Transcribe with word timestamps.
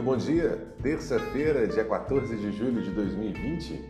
bom 0.00 0.16
dia. 0.16 0.64
Terça-feira, 0.80 1.66
dia 1.66 1.84
14 1.84 2.36
de 2.36 2.52
julho 2.52 2.80
de 2.82 2.90
2020. 2.90 3.84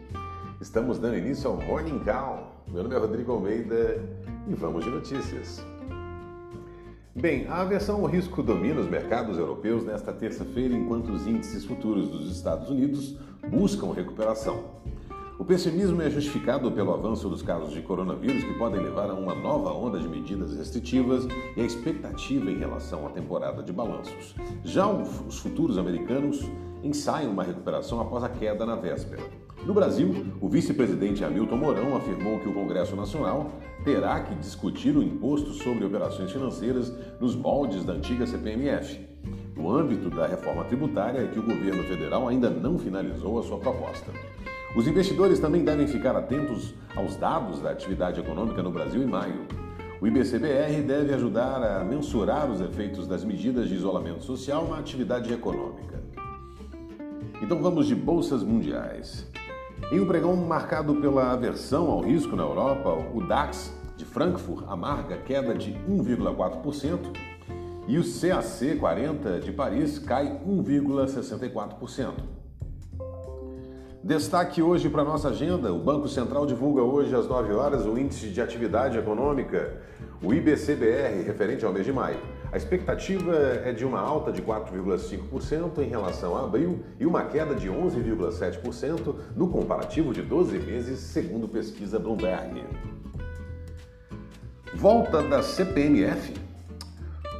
Estamos 0.58 0.98
dando 0.98 1.18
início 1.18 1.50
ao 1.50 1.56
Morning 1.58 1.98
Call. 1.98 2.64
Meu 2.66 2.82
nome 2.82 2.94
é 2.94 2.98
Rodrigo 2.98 3.30
Almeida 3.30 4.02
e 4.48 4.54
vamos 4.54 4.84
de 4.84 4.90
notícias. 4.90 5.62
Bem, 7.14 7.46
a 7.46 7.60
aversão 7.60 8.00
ao 8.00 8.06
risco 8.06 8.42
domina 8.42 8.80
os 8.80 8.88
mercados 8.88 9.36
europeus 9.36 9.84
nesta 9.84 10.14
terça-feira, 10.14 10.74
enquanto 10.74 11.12
os 11.12 11.26
índices 11.26 11.62
futuros 11.66 12.08
dos 12.08 12.34
Estados 12.34 12.70
Unidos 12.70 13.18
buscam 13.50 13.92
recuperação. 13.92 14.64
O 15.42 15.44
pessimismo 15.44 16.00
é 16.00 16.08
justificado 16.08 16.70
pelo 16.70 16.94
avanço 16.94 17.28
dos 17.28 17.42
casos 17.42 17.72
de 17.72 17.82
coronavírus 17.82 18.44
que 18.44 18.54
podem 18.54 18.80
levar 18.80 19.10
a 19.10 19.14
uma 19.14 19.34
nova 19.34 19.72
onda 19.72 19.98
de 19.98 20.06
medidas 20.08 20.56
restritivas 20.56 21.26
e 21.56 21.60
a 21.60 21.64
expectativa 21.64 22.48
em 22.48 22.58
relação 22.58 23.08
à 23.08 23.10
temporada 23.10 23.60
de 23.60 23.72
balanços. 23.72 24.36
Já 24.62 24.86
os 24.88 25.40
futuros 25.40 25.78
americanos 25.78 26.48
ensaiam 26.80 27.32
uma 27.32 27.42
recuperação 27.42 28.00
após 28.00 28.22
a 28.22 28.28
queda 28.28 28.64
na 28.64 28.76
véspera. 28.76 29.20
No 29.66 29.74
Brasil, 29.74 30.14
o 30.40 30.48
vice-presidente 30.48 31.24
Hamilton 31.24 31.56
Mourão 31.56 31.96
afirmou 31.96 32.38
que 32.38 32.48
o 32.48 32.54
Congresso 32.54 32.94
Nacional 32.94 33.50
terá 33.84 34.20
que 34.20 34.36
discutir 34.36 34.96
o 34.96 35.02
imposto 35.02 35.50
sobre 35.54 35.84
operações 35.84 36.30
financeiras 36.30 36.92
nos 37.18 37.34
moldes 37.34 37.84
da 37.84 37.94
antiga 37.94 38.28
CPMF, 38.28 39.08
no 39.56 39.72
âmbito 39.72 40.08
da 40.08 40.24
reforma 40.24 40.62
tributária 40.62 41.26
que 41.26 41.40
o 41.40 41.42
governo 41.42 41.82
federal 41.82 42.28
ainda 42.28 42.48
não 42.48 42.78
finalizou 42.78 43.40
a 43.40 43.42
sua 43.42 43.58
proposta. 43.58 44.12
Os 44.74 44.86
investidores 44.86 45.38
também 45.38 45.62
devem 45.62 45.86
ficar 45.86 46.16
atentos 46.16 46.74
aos 46.96 47.14
dados 47.16 47.60
da 47.60 47.70
atividade 47.70 48.20
econômica 48.20 48.62
no 48.62 48.70
Brasil 48.70 49.02
em 49.02 49.06
maio. 49.06 49.46
O 50.00 50.06
IBCBR 50.06 50.80
deve 50.82 51.12
ajudar 51.12 51.62
a 51.62 51.84
mensurar 51.84 52.50
os 52.50 52.58
efeitos 52.58 53.06
das 53.06 53.22
medidas 53.22 53.68
de 53.68 53.74
isolamento 53.74 54.24
social 54.24 54.66
na 54.66 54.78
atividade 54.78 55.30
econômica. 55.30 56.02
Então 57.42 57.60
vamos 57.60 57.86
de 57.86 57.94
bolsas 57.94 58.42
mundiais. 58.42 59.30
Em 59.92 60.00
um 60.00 60.06
pregão 60.06 60.34
marcado 60.36 60.94
pela 60.94 61.32
aversão 61.32 61.90
ao 61.90 62.00
risco 62.00 62.34
na 62.34 62.42
Europa, 62.42 62.94
o 63.14 63.20
DAX 63.26 63.76
de 63.94 64.06
Frankfurt 64.06 64.64
amarga 64.68 65.18
queda 65.18 65.54
de 65.54 65.72
1,4% 65.86 66.98
e 67.86 67.98
o 67.98 68.02
CAC 68.02 68.78
40 68.78 69.40
de 69.40 69.52
Paris 69.52 69.98
cai 69.98 70.40
1,64%. 70.46 72.41
Destaque 74.04 74.60
hoje 74.60 74.90
para 74.90 75.04
nossa 75.04 75.28
agenda: 75.28 75.72
o 75.72 75.78
Banco 75.78 76.08
Central 76.08 76.44
divulga 76.44 76.82
hoje 76.82 77.14
às 77.14 77.28
9 77.28 77.52
horas 77.52 77.86
o 77.86 77.96
Índice 77.96 78.30
de 78.30 78.40
Atividade 78.40 78.98
Econômica, 78.98 79.80
o 80.20 80.34
IBCBR, 80.34 81.22
referente 81.22 81.64
ao 81.64 81.72
mês 81.72 81.86
de 81.86 81.92
maio. 81.92 82.18
A 82.50 82.56
expectativa 82.56 83.32
é 83.64 83.72
de 83.72 83.84
uma 83.84 84.00
alta 84.00 84.32
de 84.32 84.42
4,5% 84.42 85.78
em 85.78 85.88
relação 85.88 86.36
a 86.36 86.44
abril 86.44 86.80
e 86.98 87.06
uma 87.06 87.24
queda 87.26 87.54
de 87.54 87.68
11,7% 87.68 89.14
no 89.36 89.48
comparativo 89.48 90.12
de 90.12 90.20
12 90.20 90.58
meses, 90.58 90.98
segundo 90.98 91.46
pesquisa 91.46 91.96
Bloomberg. 92.00 92.64
Volta 94.74 95.22
da 95.22 95.42
CPMF. 95.42 96.41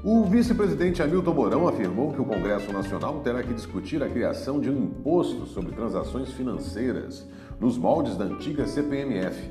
O 0.04 0.24
vice-presidente 0.24 1.00
Hamilton 1.00 1.32
Mourão 1.32 1.68
afirmou 1.68 2.12
que 2.12 2.20
o 2.20 2.24
Congresso 2.24 2.72
Nacional 2.72 3.20
terá 3.20 3.40
que 3.40 3.54
discutir 3.54 4.02
a 4.02 4.08
criação 4.08 4.58
de 4.58 4.68
um 4.68 4.76
imposto 4.76 5.46
sobre 5.46 5.70
transações 5.76 6.32
financeiras, 6.32 7.24
nos 7.60 7.78
moldes 7.78 8.16
da 8.16 8.24
antiga 8.24 8.66
CPMF. 8.66 9.48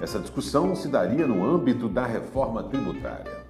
Essa 0.00 0.18
discussão 0.18 0.74
se 0.74 0.88
daria 0.88 1.28
no 1.28 1.48
âmbito 1.48 1.88
da 1.88 2.04
reforma 2.04 2.64
tributária. 2.64 3.44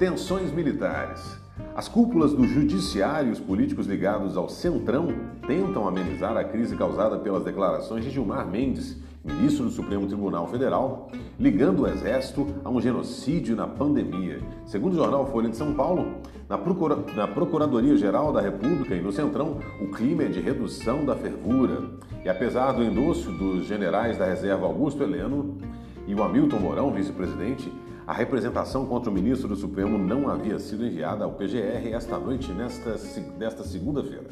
Tensões 0.00 0.50
militares. 0.50 1.38
As 1.76 1.86
cúpulas 1.86 2.32
do 2.32 2.44
judiciário 2.44 3.28
e 3.28 3.32
os 3.32 3.38
políticos 3.38 3.86
ligados 3.86 4.36
ao 4.36 4.48
Centrão 4.48 5.14
tentam 5.46 5.86
amenizar 5.86 6.36
a 6.36 6.42
crise 6.42 6.74
causada 6.74 7.16
pelas 7.16 7.44
declarações 7.44 8.02
de 8.02 8.10
Gilmar 8.10 8.48
Mendes 8.48 8.96
ministro 9.24 9.64
do 9.64 9.70
Supremo 9.70 10.06
Tribunal 10.06 10.46
Federal, 10.48 11.10
ligando 11.38 11.82
o 11.82 11.86
Exército 11.86 12.46
a 12.64 12.70
um 12.70 12.80
genocídio 12.80 13.54
na 13.54 13.66
pandemia. 13.66 14.40
Segundo 14.64 14.94
o 14.94 14.96
jornal 14.96 15.26
Folha 15.26 15.50
de 15.50 15.56
São 15.56 15.74
Paulo, 15.74 16.14
na, 16.48 16.56
Procura... 16.56 16.96
na 17.14 17.26
Procuradoria-Geral 17.26 18.32
da 18.32 18.40
República 18.40 18.94
e 18.94 19.00
no 19.00 19.12
Centrão, 19.12 19.58
o 19.80 19.88
clima 19.88 20.24
é 20.24 20.28
de 20.28 20.40
redução 20.40 21.04
da 21.04 21.14
fervura. 21.14 21.82
E 22.24 22.28
apesar 22.28 22.72
do 22.72 22.82
endosso 22.82 23.30
dos 23.32 23.66
generais 23.66 24.16
da 24.16 24.24
reserva 24.24 24.66
Augusto 24.66 25.02
Heleno 25.02 25.58
e 26.06 26.14
o 26.14 26.22
Hamilton 26.22 26.58
Mourão, 26.58 26.92
vice-presidente, 26.92 27.70
a 28.06 28.12
representação 28.12 28.86
contra 28.86 29.10
o 29.10 29.14
ministro 29.14 29.46
do 29.46 29.54
Supremo 29.54 29.96
não 29.96 30.28
havia 30.28 30.58
sido 30.58 30.84
enviada 30.84 31.24
ao 31.24 31.32
PGR 31.32 31.92
esta 31.92 32.18
noite, 32.18 32.50
nesta, 32.52 32.96
nesta 33.38 33.62
segunda-feira. 33.62 34.28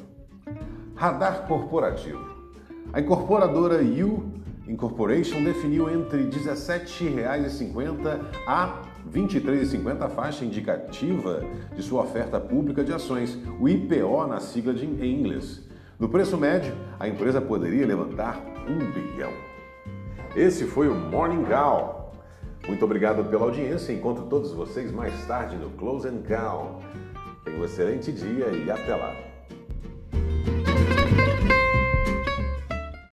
Radar 0.97 1.47
corporativo. 1.47 2.38
A 2.93 3.00
incorporadora 3.00 3.82
You 3.82 4.38
Incorporation 4.68 5.42
definiu 5.42 5.88
entre 5.88 6.24
R$ 6.24 6.28
17,50 6.28 8.20
a 8.46 8.66
R$ 8.66 8.72
23,50 9.10 10.02
a 10.02 10.08
faixa 10.10 10.44
indicativa 10.44 11.42
de 11.74 11.82
sua 11.82 12.02
oferta 12.02 12.38
pública 12.38 12.84
de 12.84 12.92
ações, 12.92 13.38
o 13.58 13.66
IPO 13.66 14.26
na 14.26 14.40
sigla 14.40 14.74
de, 14.74 14.84
em 14.84 15.20
inglês. 15.20 15.66
No 15.98 16.08
preço 16.10 16.36
médio, 16.36 16.74
a 17.00 17.08
empresa 17.08 17.40
poderia 17.40 17.86
levantar 17.86 18.44
um 18.68 18.78
bilhão. 18.92 19.32
Esse 20.36 20.66
foi 20.66 20.86
o 20.88 20.94
Morning 20.94 21.44
Call. 21.44 22.12
Muito 22.68 22.84
obrigado 22.84 23.24
pela 23.24 23.44
audiência. 23.44 23.92
Encontro 23.92 24.26
todos 24.26 24.52
vocês 24.52 24.92
mais 24.92 25.26
tarde 25.26 25.56
no 25.56 25.70
Close 25.70 26.06
and 26.06 26.22
Call. 26.28 26.82
Tenha 27.42 27.58
um 27.58 27.64
excelente 27.64 28.12
dia 28.12 28.48
e 28.48 28.70
até 28.70 28.94
lá. 28.94 29.28